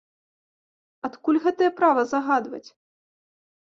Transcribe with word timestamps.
Адкуль 1.11 1.41
гэтае 1.45 1.71
права 1.83 2.09
загадваць? 2.17 2.67